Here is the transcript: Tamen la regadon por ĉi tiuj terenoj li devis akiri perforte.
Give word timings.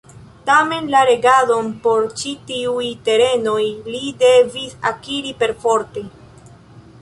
Tamen 0.45 0.85
la 0.93 1.01
regadon 1.09 1.67
por 1.83 2.07
ĉi 2.21 2.33
tiuj 2.47 2.87
terenoj 3.09 3.61
li 3.91 4.03
devis 4.25 4.75
akiri 4.93 5.37
perforte. 5.45 6.05